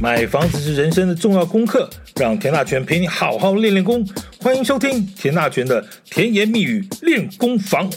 [0.00, 4.02] 买房子是人生的重要功课，让田大权陪你好好练练功。
[4.40, 7.92] 欢迎收听田大权的甜言蜜语练功房。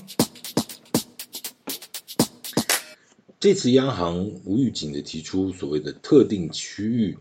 [3.40, 7.18] 这次央行无预警的提出所谓的特定区域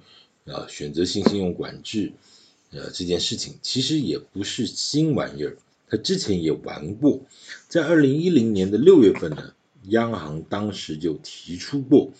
[0.50, 2.12] 啊选择性信用管制，
[2.72, 5.56] 呃这件事情其实也不是新玩意儿，
[5.88, 7.20] 他之前也玩过，
[7.68, 9.52] 在二零一零年的六月份呢，
[9.84, 12.10] 央行当时就提出过。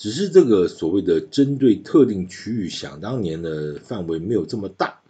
[0.00, 5.02] 只是这个所谓的针对特定区域，想当年的范围没有这么大。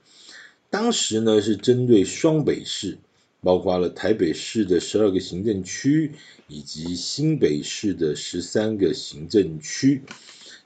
[0.68, 2.98] 当时呢是针对双北市，
[3.40, 6.10] 包括了台北市的十二个行政区，
[6.48, 10.02] 以及新北市的十三个行政区。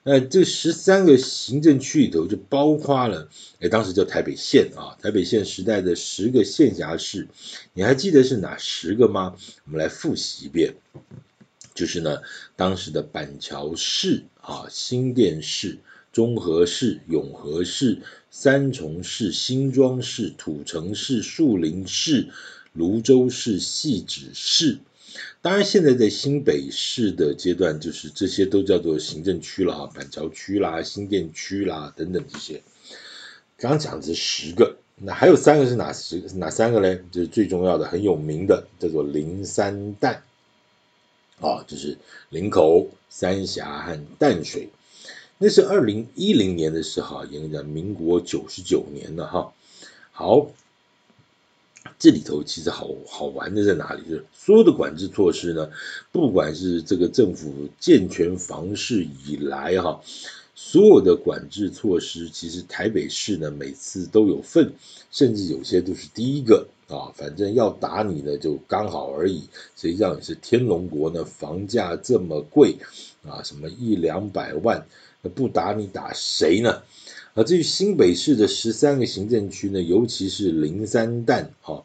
[0.02, 3.28] 那这十三个行政区里头就包括了，
[3.61, 7.28] 哎，当时叫台北县啊，台北县时代的十个县辖市，
[7.75, 9.36] 你还记得是哪十个吗？
[9.66, 10.77] 我们来复习一遍。
[11.74, 12.23] 就是呢，
[12.56, 15.78] 当时的板桥市啊、新店市、
[16.12, 17.98] 中和市、永和市、
[18.30, 22.28] 三重市、新庄市、土城市、树林市、
[22.72, 24.78] 芦洲市、汐止市。
[25.42, 32.62] 当然，现在在新北市的阶段，就是这些都叫做行政区了啊，板桥区啦、新店区啦等等这些。
[33.56, 37.02] 刚讲的是十个，那还有三个是哪十哪三个嘞？
[37.11, 40.22] 就是最重要的、很有名的，叫做林三淡。
[41.40, 41.98] 啊，就是
[42.30, 44.68] 林口、三峡和淡水，
[45.38, 49.52] 那是二零一零年的时候，应该在民国九十九年了哈。
[50.12, 50.46] 好，
[51.98, 54.02] 这里头其实好好玩的在哪里？
[54.08, 55.70] 就是所有的管制措施呢，
[56.12, 60.00] 不管是这个政府健全房市以来哈。
[60.55, 64.72] 所有的管制措施，其实台北市呢每次都有份，
[65.11, 69.42] 甚至有些都是第一个啊，反正要打你呢就刚好而已。
[69.74, 71.24] 谁叫你是天龙国呢？
[71.24, 72.77] 房价这么贵
[73.27, 74.86] 啊，什么一两百万，
[75.22, 76.83] 那不打你打谁呢？
[77.34, 81.84] 啊，至于新北市的十三个行政区呢，尤其是林三淡哈，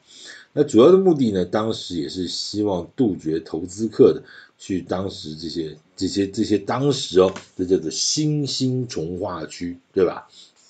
[0.59, 4.21] 那主要的目的呢，当时也是希望杜绝投资客的。
[4.57, 10.27] 去当时这些这些这些当时哦，这叫做新兴重化区，对吧？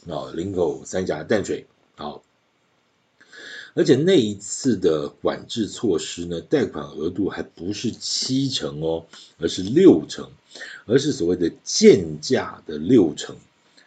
[0.07, 2.21] 啊，林口、三峡、淡水，好。
[3.73, 9.07] 而且那一次的管制措施呢，贷款额度还不是七成哦，
[9.39, 10.29] 而是六成，
[10.85, 13.37] 而是所谓的鉴价的六成。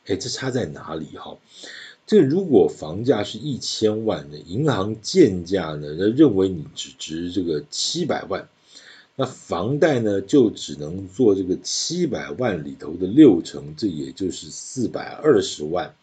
[0.06, 1.38] 哎，这差在哪里哈？
[2.12, 8.50] 这如果房价是一千万的，银行建价呢，他认为你只值这个七百万。
[9.17, 15.95] 那房贷呢，就只能做这个七百万里头的六成，这也就是四百二十万。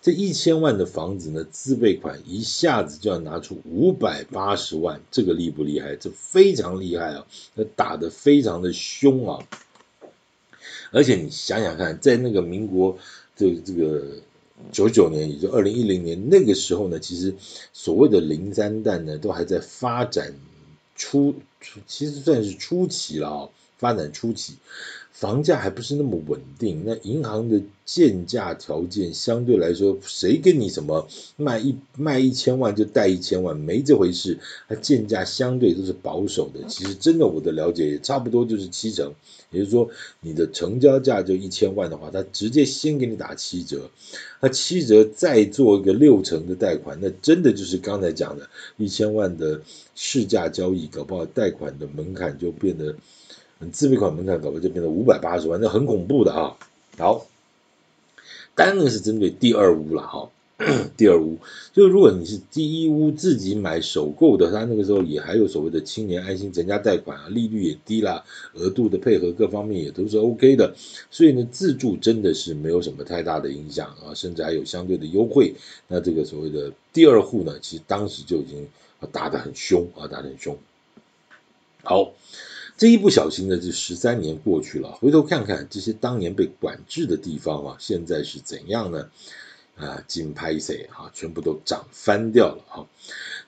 [0.00, 5.96] 这一千万的房子呢，自备款一下子就要拿出五百八十万，这个厉不厉害？
[5.96, 7.26] 这非常厉害啊！
[7.54, 9.46] 那打得非常的凶啊！
[10.92, 12.96] 而且你想想看，在那个民国
[13.36, 14.02] 这这个
[14.70, 17.34] 九九年，也就二零一零年那个时候呢，其实
[17.72, 20.34] 所谓的零三弹呢，都还在发展。
[20.94, 24.58] 初初其实算是初期了啊，发展初期，
[25.12, 26.82] 房价还不是那么稳定。
[26.84, 31.06] 那银行的建价条件相对来说，谁跟你什么
[31.36, 34.38] 卖一卖一千万就贷一千万，没这回事。
[34.68, 36.66] 它建价相对都是保守的。
[36.66, 39.12] 其实真的我的了解也差不多就是七成，
[39.50, 39.88] 也就是说
[40.20, 43.88] 你的成交价就一千万的话，它直接先给你打七折。
[44.40, 49.60] 那七折再做一个六成的贷款，那真的就是刚才讲的一千万的
[49.94, 52.96] 市价交易，搞不好贷款的门槛就变得。
[53.70, 56.56] 自备款门槛搞不就变成五百八十万，那很恐怖的啊！
[56.98, 57.26] 好，
[58.54, 60.30] 当然是针对第二屋了哈。
[60.96, 61.38] 第二屋，
[61.72, 68.22] 就如果你是第一屋自己买首购的，他那个时候也还有所谓的青年安心成家贷款啊，利率也低啦，
[68.54, 70.72] 额度的配合各方面也都是 OK 的，
[71.10, 75.52] 所以呢，自住真的是没有什么太大的影响啊，甚至还有相对的优惠。
[75.88, 78.68] 那这个所谓的第二户呢，其实当时就已经
[79.10, 80.56] 打得很凶啊，打得很凶。
[81.82, 82.12] 好。
[82.76, 89.08] 这一不小心呢，这十三年过去了，回头看看这些当年被管制的地方啊，现在是怎样呢？
[89.76, 92.84] 啊，金拍谁啊，全部都涨翻掉了啊！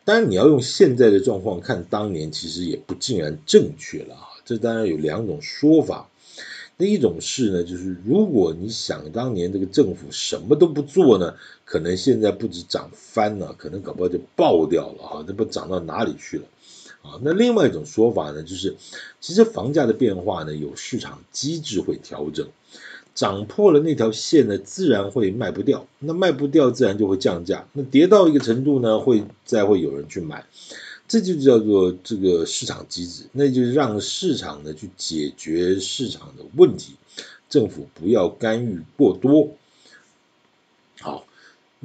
[0.04, 4.28] 当然，你要用现在的状况看当年，其实也不尽然正确了啊。
[4.44, 6.08] 这当然有两种说法。
[6.76, 11.34] 那一种是呢，就是如果你想当年这个政府什么都不做呢，
[11.64, 15.24] 可能现在不止涨翻了，可能搞不好就爆掉了啊！
[15.28, 16.44] 那不涨到哪里去了？
[17.04, 18.74] 啊，那另外一种说法呢，就是
[19.20, 22.48] 其实房价的变化呢，有市场机制会调整，
[23.14, 30.42] 涨破了那条线呢，自然会卖不掉，那卖不掉自然就会降价，那跌到一个程度呢，会再会有人去买，
[31.06, 36.94] 这就叫做这个市场机制，那就是让市场呢去解决市场的问题，
[37.50, 39.50] 政府不要干预过多。
[41.00, 41.26] 好，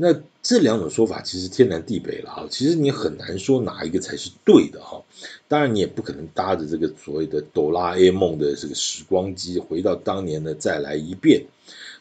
[0.01, 5.03] 那这两种说法其实天南地北了哈，其实你很难说哪一个才是对的哈。
[5.49, 11.45] 当然你也不可能搭着这个所谓的哆啦 A 梦的这个时光机回到当年呢再来一遍。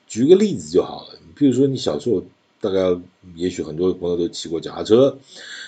[0.06, 2.25] 举个例子就好了，比如说你小时候
[2.61, 2.97] 大概
[3.35, 5.19] 也许很多朋友都骑过脚踏车。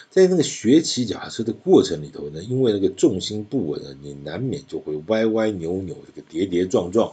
[0.08, 7.12] 在那个学骑脚踏车的过程里头呢，因为那个重心不稳呢，你难免就会歪歪扭扭，这个跌跌撞撞。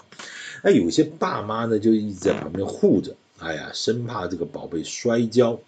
[0.64, 5.60] 那有些爸妈呢，就一直在旁边护着，哎呀，生怕这个宝贝摔跤。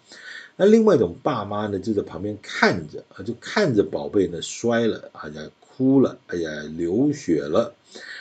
[0.56, 7.74] 那另外一种爸妈呢，就在旁边看着，啊，就看着宝贝呢摔了，哎呀，哭了，哎呀，流血了，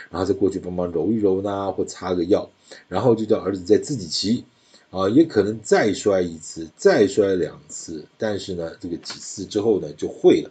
[0.09, 2.49] 然后再过去帮忙揉一揉呢，或擦个药，
[2.87, 4.45] 然后就叫儿子再自己骑。
[4.91, 10.49] 啊，也可能再摔一次，再摔两次，但是呢，这个几次之后呢，就会了。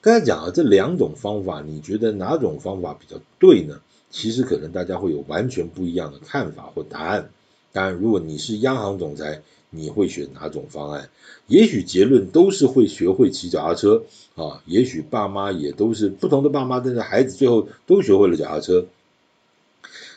[0.00, 3.78] 刚才讲了，这两种方法，你觉得哪种方法比较对呢？
[4.08, 7.28] 其实可能大家会有完全不一样的看法或答案。
[7.78, 9.40] 当然，如果你是央行总裁，
[9.70, 11.08] 你会选哪种方案？
[11.46, 14.02] 也许结论都是会学会骑脚踏车
[14.34, 18.84] 啊，也许爸妈也都是不同的爸妈，但是孩子最后都学会了脚踏车。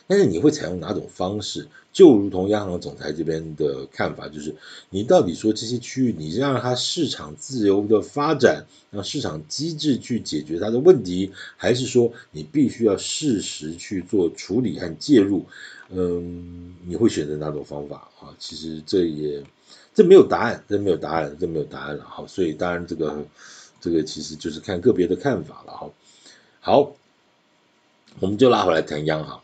[0.08, 1.68] 但是你会采用哪种方式？
[1.92, 4.54] 就如同央行总裁这边的看法，就是
[4.88, 15.44] 你到底说这些区域，你是让它市场自由的发展，让市场机制去解决它的问题，还是说你必须要适时去做处理和介入？
[15.90, 18.34] 嗯，你会选择哪种方法啊？
[18.38, 19.44] 其实这也
[19.94, 22.04] 这没有答案，这没有答案，这没有答案了。
[22.04, 23.22] 好，所以当然这个
[23.82, 25.72] 这个其实就是看个别的看法了。
[25.74, 25.90] 哈，
[26.60, 26.96] 好，
[28.18, 29.42] 我们就拉回来谈央行。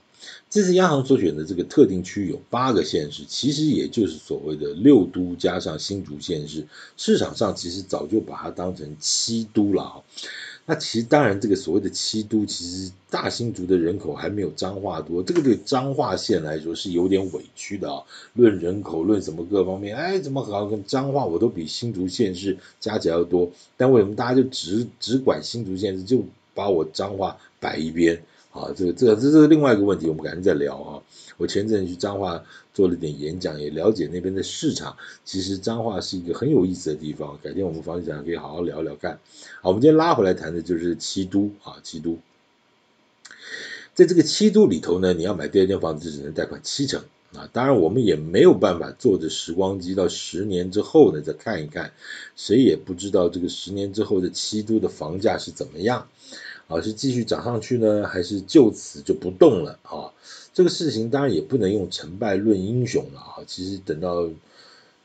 [0.51, 6.67] 这次央行所选的这个特定区有八个县市，其实也就是所谓的六都加上新竹县市。
[6.97, 10.03] 市场上其实早就把它当成七都了。
[10.65, 18.03] 那其实当然，这个所谓的七都，其实大新竹的人口还没有彰化多，这个对彰化县来说是有点委屈的啊。
[18.35, 23.51] 论人口，论什么各方面，哎，怎么好像跟彰化我都比新竹县市加起来要多？
[23.79, 26.23] 但为什么大家就只只管新竹县市，就
[26.55, 28.23] 把我彰化摆一边？
[28.59, 31.03] 啊，这个这个这是另外一个问题，我们改天再聊啊。
[31.37, 32.45] 我前阵去彰化
[32.75, 34.97] 做了点演讲，也了解那边的市场。
[35.25, 39.21] 其实彰化是一个很有意思的地方，改天我们房地产可以好好聊聊看。
[39.63, 42.19] 好，我们今天拉回来谈的就是七都啊，七都。
[43.95, 47.03] 在这个七都里头呢，你要买第二间房子只能贷款七成
[47.35, 47.49] 啊。
[47.53, 51.93] 当然，我们也没有办法坐着时光机到十年之后呢再看一看，
[52.35, 56.09] 谁也不知道这个十年之后的七都的房价是怎么样。
[56.69, 60.13] 啊，是继续涨上去呢，还是就此就不动了啊？
[60.53, 63.41] 这个事情当然也不能用成败论英雄了啊。
[63.47, 64.29] 其实等到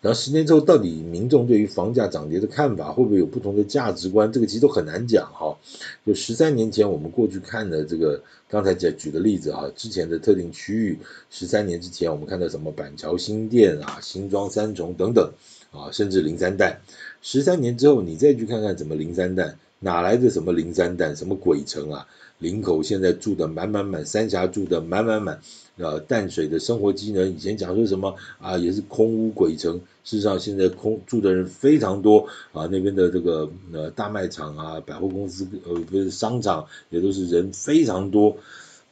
[0.01, 4.29] 然后十年之后，到底民众对于房价涨跌的看法会不会有不同的价值观？
[4.29, 5.57] 这个其实都很难讲哈。
[6.05, 10.99] 就十三年前我们过去看的这个，刚才讲举的例子啊，之前的特定区域，
[11.29, 15.31] 十三年之前我们看到什么板桥新店啊、新庄三重等等
[15.71, 16.81] 啊，甚至零三代。
[17.21, 19.55] 十三年之后你再去看看怎么零三代。
[19.83, 22.07] 哪来的什么林三淡，什么鬼城啊？
[22.39, 25.39] 林口现在住的满满满，三峡住的满满满，
[25.77, 29.79] 呃，淡水的生活机能，以前讲说什么啊，也是空屋鬼城。
[30.05, 38.37] 事实上，现在空住的人非常多啊，那边的这个呃大卖场啊，百货公司呃不是商场，也都是人非常多。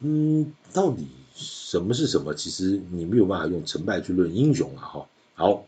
[0.00, 2.34] 嗯，到底什么是什么？
[2.34, 4.84] 其实你没有办法用成败去论英雄啊！
[4.84, 5.64] 哈，好。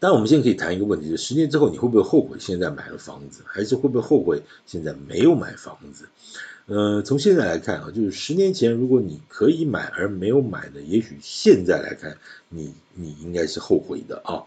[0.00, 6.06] 但我们现在可以谈一个问题，就十年之后你会不会后悔现在买了房子，还是会不会后悔现在没有买房子？
[6.66, 12.16] 呃，从现在来看啊，就是十年前如果你可以买而没有买的，也许现在来看
[12.48, 14.44] 你你应该是后悔的啊。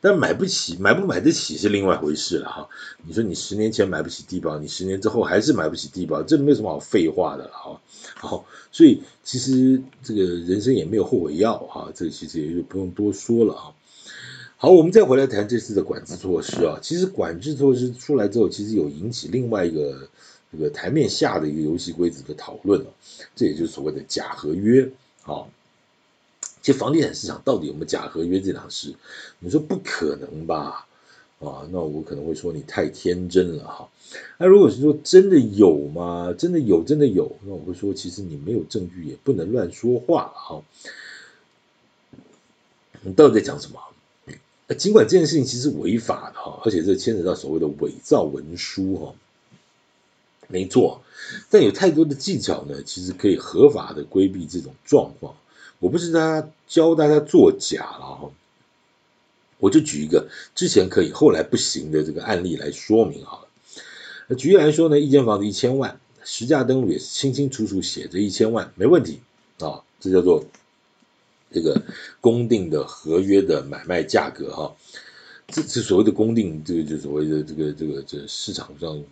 [0.00, 2.66] 但买不起，买不买得起是另外一回事了哈。
[3.04, 7.80] 你说你十年前买不起低保，你十年之后还是买不起低保，这没有什么好废话的了哈。
[8.14, 13.75] 好，所以其实这个人生也没有后悔药哈，这个其实也就不用多说了啊。
[14.58, 16.78] 好，我们再回来谈这次的管制措施啊。
[16.80, 20.08] 其实管制措施出来之后，其实有引起另外一个
[20.50, 22.86] 这个台面下的一个游戏规则的讨论了。
[23.34, 24.90] 这也就是所谓的假合约
[25.24, 25.44] 啊。
[26.62, 28.94] 其实房地产市场到底有没有假合约这档事？
[29.40, 30.86] 你说不可能吧？
[31.40, 33.90] 啊，那我可能会说你太天真了哈。
[34.38, 36.34] 那如果是说真的有吗？
[36.36, 40.62] 真的有，真的有，那我会说其实你没有证据也不能乱说话哈。
[43.02, 43.80] 你到底在讲什么？
[44.74, 49.14] 尽管这件事情其实违法的哈，而且这牵扯到所谓的伪造文书哈，
[50.48, 51.02] 没错，
[51.50, 55.36] 但有太多的技巧呢，其实可以合法的规避这种状况。
[55.78, 58.30] 我不是大家教大家作假了哈，
[59.58, 63.48] 我就举一个之前可以后来不行的这个案例来说明好了。
[64.26, 69.20] 那举例来说呢，一间房子一千万，实价登录也是清清楚楚写着一千万，没问题
[69.60, 70.44] 啊，这叫做
[71.50, 71.80] 这个
[72.20, 74.76] 公定的合约的买卖价格哈，
[75.48, 79.02] 这这所谓的公定，这个就所谓的这个这个这市场上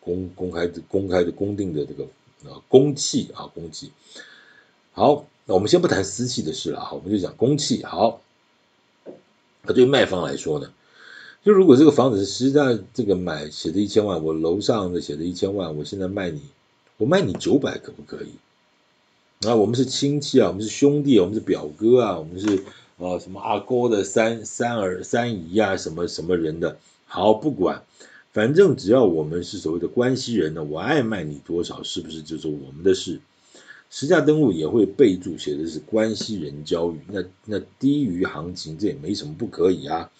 [0.00, 2.04] 公公开的公开的公定的这个
[2.44, 3.92] 呃公器啊公器。
[4.92, 7.82] 好，那我们先不谈私契的事了哈，我们就讲公器。
[7.84, 8.20] 好，
[9.62, 10.70] 那对卖方来说呢，
[11.44, 16.42] 就如果这个房子是实在这个买写的一千万，我楼上的写的一千万，我现在卖你，
[16.96, 18.30] 我卖你九百可不可以？
[19.48, 22.64] 啊，我们是亲戚啊，我们是兄弟，我们是表哥啊，我们是
[22.98, 27.82] 啊什么阿哥的三三儿三姨啊，什么什么人的，好不管，
[28.32, 33.20] 反正只要我们是所谓的关系人呢，我爱卖你多少，是不是就是我们的事？
[33.90, 40.10] 实价登录也会备注写的是关系人交易，那那低于行情这也没什么不可以啊，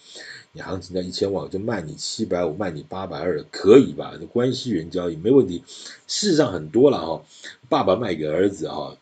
[0.53, 4.13] 你行情在一千万，我就卖你七百五，卖你八百二，可以吧？
[4.19, 5.61] 这关系人交易没问题，
[6.07, 7.23] 事实上很多了哈，
[7.67, 8.95] 爸爸卖给儿子哈。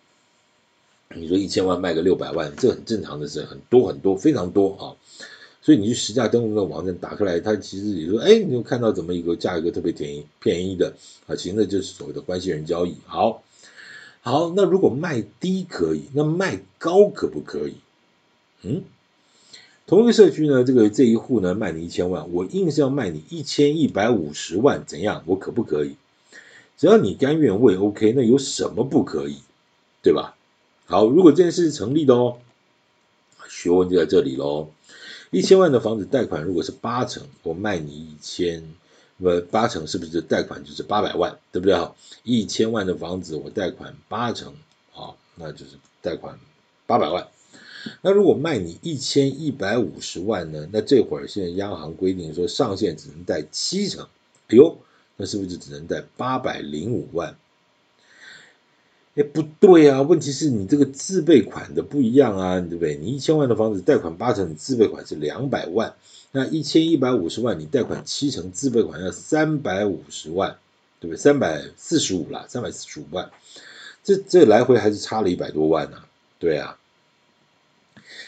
[1.15, 4.96] 你说一千万卖个六百万，这很正常的事，很多很多，非常多啊。
[5.62, 10.93] 所以你去实价登录的网站打开来，它其实也说，哎，你就看到怎么一个价格特别便宜便宜的
[11.25, 12.96] 啊，其实那就是所谓的关系人交易。
[13.05, 13.41] 好，
[14.22, 17.75] 好，那如果卖低可以，那卖高可不可以？
[18.63, 18.84] 嗯，
[19.88, 25.24] 同一个社区呢，这个这一户呢卖你一千万，我硬是要卖你一千一百五十万，怎样？
[25.25, 25.96] 我可不可以？
[26.77, 29.38] 只要你甘愿，为 OK，那有什么不可以？
[30.01, 30.36] 对吧？
[30.85, 32.37] 好，如果这件事成立的哦，
[33.49, 34.69] 学问就在这里喽。
[35.31, 38.63] 一千万的房子贷款如果是八成，我卖你一千，
[39.17, 41.73] 那么八成是不是贷款就是八百万，对不对？
[41.73, 41.95] 啊？
[42.23, 44.53] 一千万的房子我贷款八成，
[44.91, 45.71] 好，那就是
[46.01, 46.37] 贷款
[46.85, 47.27] 八百万。
[48.01, 50.69] 那如果卖你一千一百五十万呢？
[50.71, 54.07] 那这会儿现在央行规定说上限只能贷七成，
[54.49, 54.77] 哎呦，
[55.17, 57.35] 那是不是就只能贷八百零五万？
[59.15, 60.01] 哎，不对啊！
[60.01, 62.98] 问题是你这个自备款的不一样啊，对不对？
[62.98, 65.93] 你一千万的房子贷款八成，自备款是两百万，
[66.32, 70.58] 那一千一百五十万你贷款七成，自备款要三百五十万，
[71.00, 71.17] 对不对？
[71.20, 73.29] 三百四十五啦，三百四十五万，
[74.03, 75.98] 这这来回还是差了一百多万呢，
[76.39, 76.79] 对啊。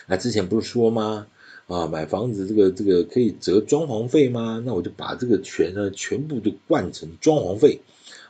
[0.06, 1.25] 那之前不是说吗？
[1.65, 4.62] 啊，买房子这个这个可以折装潢费吗？
[4.63, 7.80] 那我就把这个钱呢全部都灌成装潢费。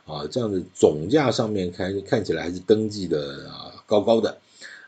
[0.06, 4.38] 啊，这样子总价上面看看起来还是登记的啊高高的，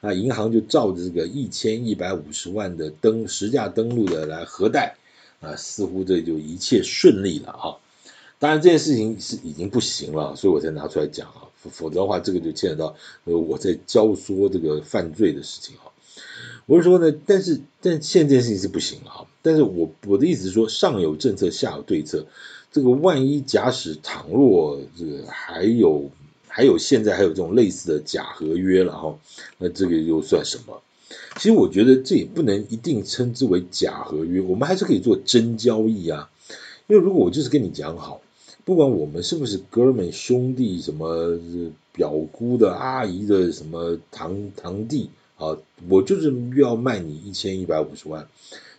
[0.01, 4.97] 啊银行就照着这个一千一百五十万的登实价登录的来核贷，
[5.41, 7.75] 啊似乎这就一切顺利了啊。
[8.39, 12.95] 当然这件事情是已经不行了，所以我才拿出来讲啊，否则的话这个就牵扯到
[13.25, 15.91] 呃我在教唆这个犯罪的事情啊。
[16.67, 19.27] 我是说呢，但是但现在这件事情是不行了啊。
[19.43, 22.27] 但是我我的意思是说，上有政策，下有对策。
[22.71, 26.11] 这个万一假使倘若这个还有
[26.47, 29.19] 还有现在还有这种类似的假合约了哈，
[29.59, 30.81] 那这个又算什么？
[31.37, 36.29] 其实我觉得这也不能一定称之为假合约，我们还是可以做真交易啊。
[36.87, 38.21] 因为如果我就是跟你讲好，
[38.65, 41.39] 不管我们是不是哥们兄弟，什么
[41.93, 45.57] 表姑的阿姨的什么堂堂弟啊，
[45.89, 48.27] 我就是要卖你一千一百五十万。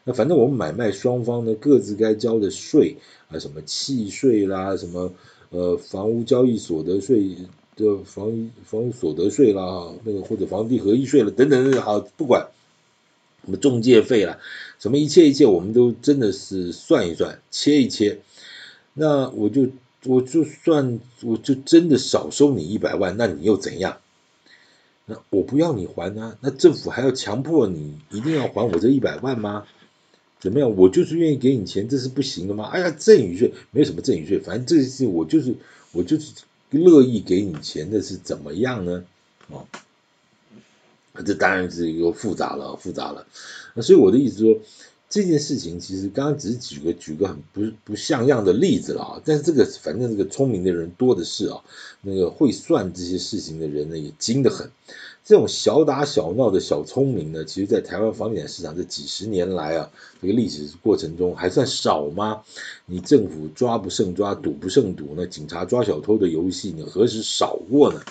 [0.03, 2.97] 那反正我们买卖双方呢，各自该交的税
[3.29, 5.11] 啊，什么契税啦，什么
[5.49, 7.35] 呃房屋交易所得税
[7.75, 12.47] 的房房屋所得税啦，那个或者房地合一税了等等等，好不管
[13.45, 14.39] 什么中介费啦，
[14.79, 18.19] 什么一切一切，我们都真的是算一算，切一切，
[18.93, 19.67] 那我就
[20.05, 23.97] 我就算我就真的少收你一百万，那你又怎样？
[25.05, 29.65] 那我不要你还啊，那政府还要强迫你一定要还我这一百万吗？
[30.39, 30.74] 怎么样？
[30.77, 32.65] 我就是愿意给你钱，这是不行的吗？
[32.65, 35.53] 哎呀，赠与税没有什么赠与税，反正这些我就是
[35.91, 36.31] 我就是
[36.69, 39.03] 乐意给你钱，那是怎么样呢？
[39.51, 39.65] 啊，
[41.25, 43.27] 这当然是一个复杂了，复杂了。
[43.74, 44.62] 那所以我的意思说，
[45.10, 51.62] 这件事情其实刚刚只是举个举个很不不像样的例子了啊，但是这个反正这个聪明的人多的是啊，
[52.01, 54.69] 那个会算这些事情的人呢也精得很。
[55.23, 62.41] 这种小打小闹的小聪明呢，其实，在台湾房地产市场这几十年来啊，这个历史过程中还算少吗？
[62.88, 68.01] 你政府抓不胜抓，赌不胜赌，那警察抓小偷的游戏，你何时少过呢？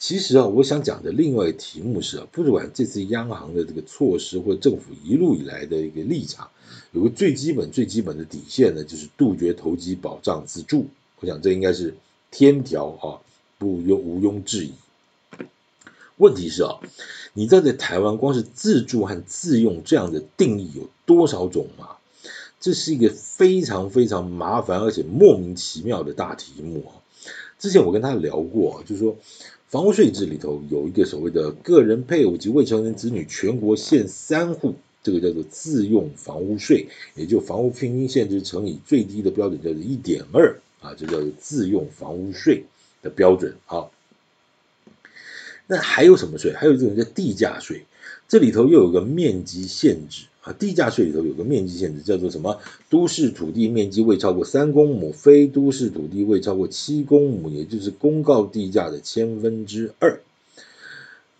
[0.00, 6.48] 其实啊，我想讲的另外一个题目是啊，不管这次央行的这个措施或政府一路以来的一个立场，
[6.90, 10.88] 有个最基本最基本的底线呢，就是杜绝投机，保障自住。
[11.20, 11.94] 我想这应该是
[12.32, 13.22] 天条啊，
[13.58, 14.72] 不庸毋庸置疑。
[16.22, 16.78] 问题是啊，
[17.34, 21.96] 你知道在台湾光是自住和自用这样的定义有多少种吗？
[22.60, 27.02] 这是一个非常非常麻烦而且莫名其妙的大题目啊。
[27.58, 29.16] 之前我跟他聊过，就是说
[29.66, 36.86] 房屋税制里头有一个所谓的个人配偶及未成年子女全国限三户，这个叫做自用房屋税，
[37.16, 42.64] 也就房屋平均限值乘以最低的标准叫做一点二啊，这叫做自用房屋税
[43.02, 43.56] 的标准。
[43.66, 43.90] 好，
[45.66, 46.52] 那还有什么税？
[46.52, 47.84] 还有这种叫地价税，
[48.28, 50.26] 这里头又有个面积限制。
[50.42, 52.58] 啊，地价税里头有个面积限制，叫做什么？
[52.90, 60.20] 都市土地面积未超过三公亩，非都市土地未超过七公亩，也就是公告地价的千分之二。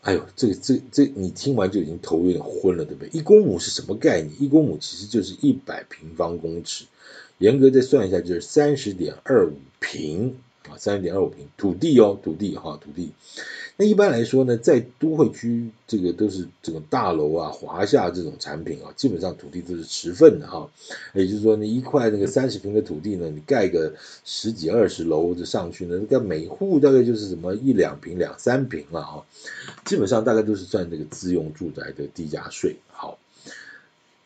[0.02, 3.10] 哎呦，这个这这，你听完就已经头有点昏了，对不对？
[3.12, 4.32] 一公亩是什么概念？
[4.38, 6.84] 一公亩其实就是一百平方公尺，
[7.38, 10.36] 严格再算一下，就是三十点二五平
[10.68, 13.12] 啊，三十点二五平土地哦，土地哈，土地。
[13.76, 20.70] 那一般来说呢，在都会区，这个都是这种大楼啊、华夏这种产品啊，基本上土地都是持份的哈。
[21.14, 23.92] 也就是说，你一块那个三十平的土地呢，你盖个
[24.24, 29.24] 十几二十楼就上去呢，那每户大概就是什么一两平、两三平了哈。
[29.84, 32.76] 基本上大概都是算这个自用住宅的地价税。
[32.90, 33.18] 好。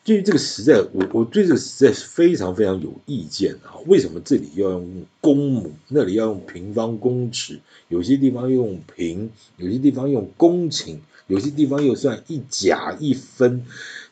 [0.07, 3.75] 对于这个时代，我我对这个时代是非常非常有意见啊！
[3.87, 7.59] 为什么这里要用公亩，那里要用平方公尺？
[7.89, 13.65] 有些地方用平，有些地方用公顷，有些地方又算一甲一分。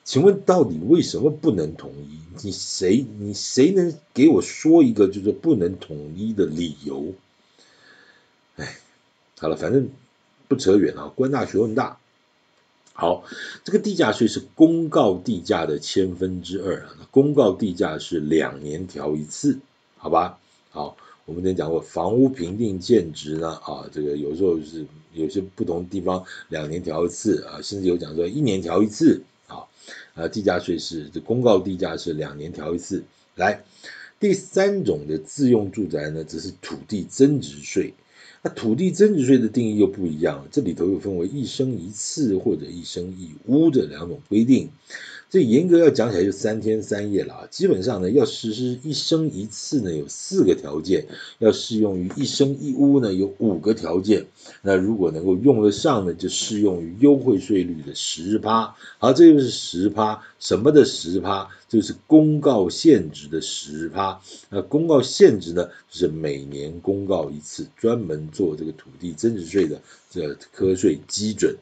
[0.04, 2.20] 请问到底为什么不能统一？
[2.44, 7.14] 你谁你谁能给我说一个就是不能统一的理由？
[8.58, 8.80] 哎，
[9.40, 9.88] 好了，反正
[10.50, 11.98] 不扯远啊，官大学问大。
[12.98, 13.26] 好，
[13.66, 16.88] 这个地价税是公告地价的千分之二。
[17.12, 19.60] 公告地价是两年调一次，
[19.98, 20.40] 好吧？
[20.70, 29.68] 好，我们之前讲过，房屋评定建值呢，啊，这个有时候是有些不同地方两年调一次啊，甚至有讲说一年调一次啊。
[30.14, 33.04] 啊，地价税是这公告地价是两年调一次。
[33.36, 33.62] 来，
[34.22, 37.94] 第三种的自用住宅呢，则是土地增值税。
[38.46, 44.70] 那土地增值税的定义又不一样，这里头又分为一生一次或者一生一屋的两种规定。
[45.30, 47.48] 这严格要讲起来就三天三夜了啊！
[47.52, 51.02] 基本上呢，要实施一生一次呢，有四个条件；
[51.40, 54.26] 要适用于一生一屋呢，有五个条件。
[54.62, 58.74] 那如果能够用得上呢，就适用于优惠税率的十趴。
[58.98, 61.50] 好，这就是十趴，什么的十趴？
[61.68, 64.22] 就是公告现值的十趴。
[64.50, 71.54] 那公告现值呢，就是每年公告一次，专门做这个土地增值税的这个课税基准。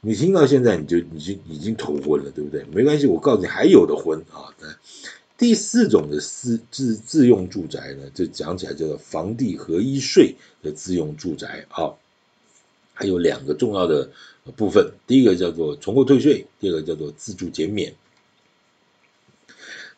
[0.00, 2.64] 你听到现在你就已经已经头昏了，对不对？
[2.72, 4.54] 没关系，我告诉你还有的昏啊。
[5.38, 11.92] 第四种的私自自用住宅呢，就讲起来叫做房地合一税的自用住宅啊，
[12.94, 14.10] 还有两个重要的
[14.56, 17.94] 部分，第一个叫做重购退税，第二个叫做自住减免。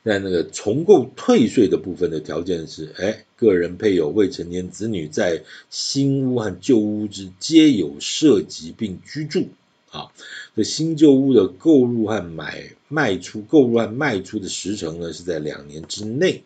[0.02, 9.48] 那那个重购退税的部分的条件是，哎，个人配偶、未成年子女在新屋和旧屋之皆有涉及并居住。
[9.90, 10.12] 啊，
[10.54, 16.44] 这新旧屋的购入和买卖出，购入和卖出的时程呢，是在两年之内，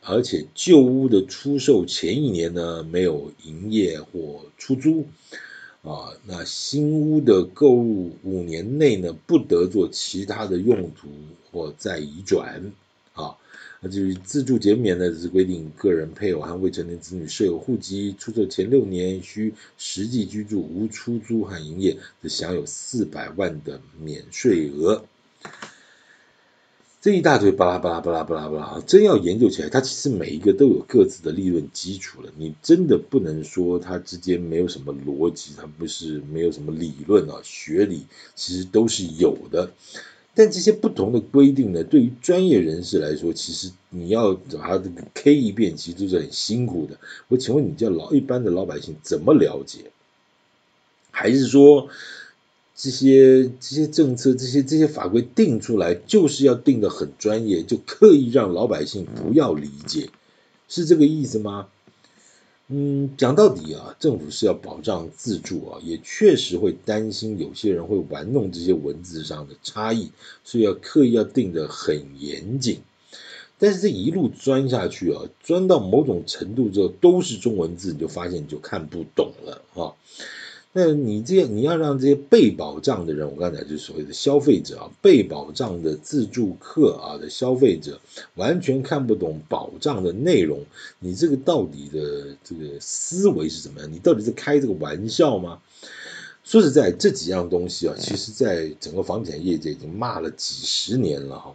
[0.00, 5.06] 而且旧屋的出售前一年呢，没有营业或出租，
[5.82, 11.08] 啊，那新屋的购入五年内呢，不得做其他的用途
[11.52, 12.72] 或再移转，
[13.84, 25.04] 那至于自助减免呢，只是规定个人配偶和未成年子女设有户籍，出售前六年需实际居住，无出租和营业，就享有四百万的免税额。
[27.02, 32.32] 这一大堆巴拉巴拉巴拉巴拉巴拉，真要研究起来，它其实每一个都有各自的利润基础了。
[32.38, 39.70] 你真的不能说它之间没有什么逻辑，它不是没有什么理论啊，学理其实都是有的。
[40.34, 46.98] 但这些不同的规定呢，对于专业人士来说，其实你要把它这个 K 一遍，其实都是很辛苦的。
[47.28, 49.92] 我请问你叫老一般的老百姓怎么了解？
[51.12, 51.88] 还是说
[52.74, 60.10] 这些这些政策、这些这些法规定出来，就是要定得很专业，就刻意让老百姓不要理解，
[60.68, 61.68] 是这个意思吗？
[62.68, 70.10] 嗯，讲到底啊，政府是要保障自助啊，也确实会担心有些人会玩弄这些文字上的差异，
[70.44, 72.80] 所以要刻意要定得很严谨。
[73.58, 79.92] 但是这一路钻下去啊，钻到某种程度之后，都是中文字，你就发现你就看不懂了啊。
[80.76, 88.00] 那你这，你要让这些被保障的人，我刚才就是所谓的消费者啊，被保障的自助客啊的消费者，
[88.34, 90.64] 完全看不懂保障的内容，
[90.98, 93.92] 你这个到底的这个思维是怎么样？
[93.92, 95.60] 你到底是开这个玩笑吗？
[96.42, 101.54] 说实在，这几样东西啊，其实在整个房地产业界已经骂了几十年了哈。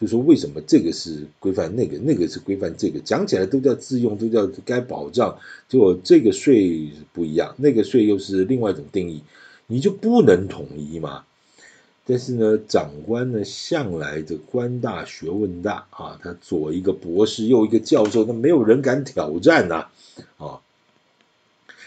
[0.00, 9.22] 就说为什么这个是规范那个，那个是规范这个，讲起来都叫自用，都叫该保障，结果这个税不一样，那个税又是另外一种定义，
[9.66, 11.24] 你就不能统一嘛？
[12.06, 19.86] 但是呢，长官呢向来的官大学问大啊，他左一个博士，右一个教授，那没有人敢挑战呐，
[20.38, 20.58] 啊，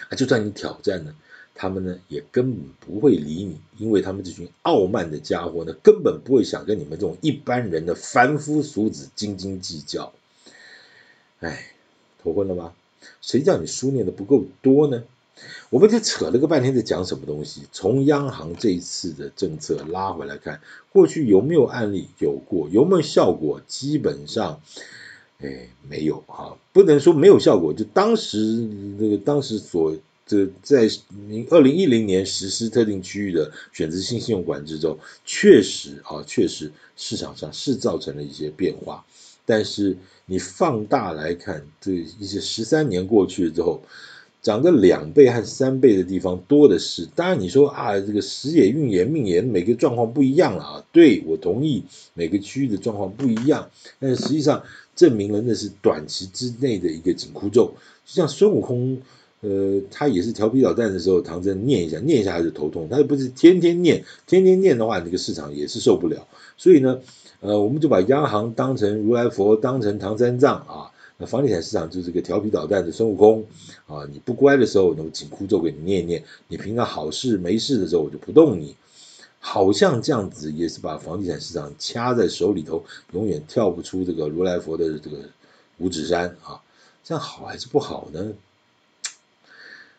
[0.09, 1.13] 啊，就算你挑战呢。
[1.55, 10.11] 他们呢也根本不会理你，因为他们这群傲慢的家伙呢，根本不会想跟你们这种一般人的凡夫俗子斤斤计较。
[11.39, 11.71] 哎，
[12.23, 12.73] 头昏了吗？
[13.21, 15.03] 谁叫你书念的不够多呢？
[15.69, 17.61] 我们这扯了个半天在讲什么东西？
[17.71, 20.59] 从央行这一次的政策拉回来看，
[20.91, 22.07] 过去有没有案例？
[22.17, 23.61] 有过，有没有效果？
[23.67, 24.59] 基本上，
[25.39, 28.37] 哎，没有哈，不能说没有效果，就当时
[28.97, 29.95] 那个当时所。
[30.25, 30.89] 这在
[31.49, 39.03] 二零一零年实施特定区域的选择性信用管制之后，确实啊，确实市场上是造成了一些变化。
[39.45, 43.81] 但是你放大来看，这一些十三年过去了之后，
[44.41, 47.05] 涨个两倍和三倍的地方多的是。
[47.13, 50.85] 当然你说啊，这个时也运也命也，每个状况不一样了啊。
[50.93, 51.83] 对，我同意，
[52.13, 53.69] 每个区域的状况不一样。
[53.99, 54.63] 但是实际上
[54.95, 57.73] 证明了那是短期之内的一个紧箍咒，
[58.05, 59.01] 就像孙悟空。
[59.43, 62.87] 呃，他也是调皮捣蛋的时候，唐僧念一下，念一下他就头痛。
[62.89, 66.25] 他又不是天天念，天天念的话，那个市场也是受不了。
[66.55, 66.97] 所以呢，
[67.41, 70.89] 呃，我们就把央行当成如来佛，当成唐三藏啊。
[71.17, 73.45] 那房地产市场就是个调皮捣蛋的孙悟空
[73.85, 74.07] 啊。
[74.13, 78.73] 你不乖的时候，我紧箍咒给你念一念；你平常好事没事的时候，我就不动你。
[79.39, 85.17] 好像这样子也是把房地产市场掐在手里头，永远跳不出这个如来佛的这个
[85.79, 86.61] 五指山啊。
[87.03, 88.31] 这样好还是不好呢？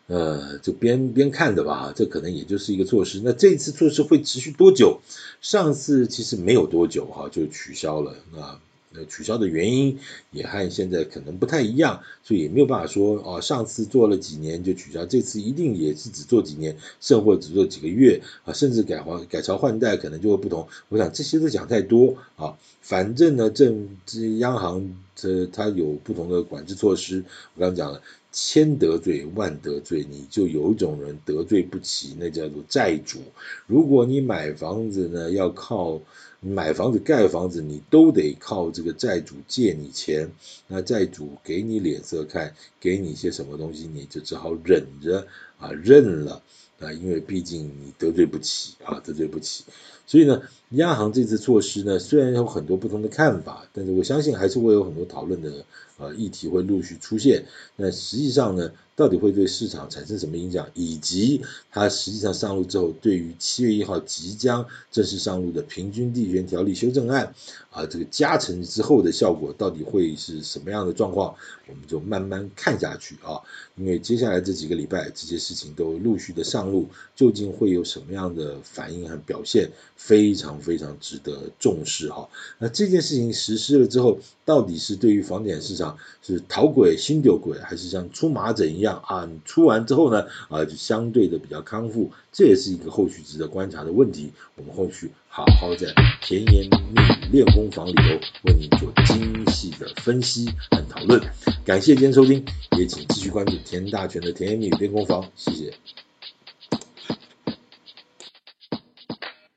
[0.06, 3.20] 呃，就边边看着吧，这可能也就是一个措施。
[3.24, 5.00] 那这次措施会持续多久？
[5.40, 8.14] 上次其实没有多久哈，就取消了。
[8.32, 8.58] 那
[8.94, 9.98] 那取消的原因
[10.30, 20.68] 也和现在可能不太一样，所以也没有办法说哦，上次做了几年就取消，这次一定也是只做几年，甚或只做几个月啊，甚至改换改朝换代，可能就会不同。
[20.88, 28.00] 我想这些都讲太多啊，反正呢，政这央行这它有不同的管制措施，我刚刚讲了。
[28.36, 33.20] 千得罪万得罪，你就有一种人得罪不起，那叫做债主。
[33.68, 36.00] 如果你买房子呢，要靠
[36.44, 40.30] 买房子盖房子，你都得靠这个债主借你钱，
[40.68, 45.26] 那债主给你脸色看，给你些什么东西，你就只好忍着
[45.58, 46.42] 啊，认了
[46.78, 49.64] 啊，因为毕竟你得罪不起啊，得罪不起。
[50.06, 55.64] 所以呢，央行这次措施呢，虽然有很多不同的看法，但是我相信还是会有很多讨论的
[55.96, 57.46] 呃议题会陆续出现。
[57.76, 67.34] 那实际上呢，到底会对市场产生什么影响，以及它实际上上路之后，对于七月一号即将正式上路的平均地权条例修正案
[67.70, 71.34] 啊，这个加成之后的效果到底会是什么样的状况，
[71.68, 73.40] 我们就慢慢看下去啊。
[73.76, 82.28] 因为接下来这几个礼拜，这些事情都陆续的上路，究竟会有什么样的反应和表现，非常非常值得重视哈。
[82.58, 89.26] 那这件事情实施了之后，到底是对于房地产市场是讨鬼新丢鬼，还是像出麻疹一样样啊？
[89.30, 94.30] 你出完之后呢，啊，就相对的比较康复，这也是一个后续值得观察的问题。
[94.56, 98.02] 我们后续好好在甜言蜜语练功房里头
[98.44, 101.20] 为您做精细的分析和讨论。
[101.64, 102.44] 感谢今天收听，
[102.78, 105.72] 也请继续关注田大全的甜言蜜语练功房，谢谢。